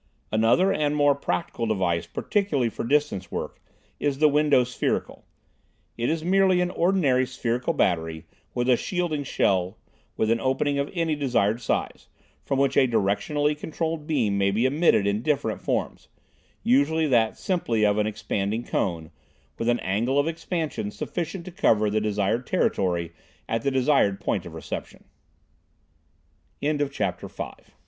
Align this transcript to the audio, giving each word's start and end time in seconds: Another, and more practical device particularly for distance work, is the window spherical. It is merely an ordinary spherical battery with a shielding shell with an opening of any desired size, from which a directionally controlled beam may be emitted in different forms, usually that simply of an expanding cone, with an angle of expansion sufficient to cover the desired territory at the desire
Another, 0.31 0.73
and 0.73 0.95
more 0.95 1.13
practical 1.13 1.67
device 1.67 2.07
particularly 2.07 2.69
for 2.69 2.83
distance 2.83 3.31
work, 3.31 3.61
is 3.99 4.17
the 4.17 4.27
window 4.27 4.63
spherical. 4.63 5.25
It 5.95 6.09
is 6.09 6.23
merely 6.23 6.59
an 6.59 6.71
ordinary 6.71 7.27
spherical 7.27 7.71
battery 7.73 8.25
with 8.55 8.67
a 8.67 8.77
shielding 8.77 9.23
shell 9.23 9.77
with 10.17 10.31
an 10.31 10.39
opening 10.39 10.79
of 10.79 10.89
any 10.95 11.13
desired 11.15 11.61
size, 11.61 12.07
from 12.43 12.57
which 12.57 12.77
a 12.77 12.87
directionally 12.87 13.55
controlled 13.55 14.07
beam 14.07 14.39
may 14.39 14.49
be 14.49 14.65
emitted 14.65 15.05
in 15.05 15.21
different 15.21 15.61
forms, 15.61 16.07
usually 16.63 17.05
that 17.05 17.37
simply 17.37 17.85
of 17.85 17.99
an 17.99 18.07
expanding 18.07 18.63
cone, 18.63 19.11
with 19.59 19.69
an 19.69 19.79
angle 19.81 20.17
of 20.17 20.27
expansion 20.27 20.89
sufficient 20.89 21.45
to 21.45 21.51
cover 21.51 21.91
the 21.91 22.01
desired 22.01 22.47
territory 22.47 23.13
at 23.47 23.61
the 23.61 23.69
desire 23.69 24.17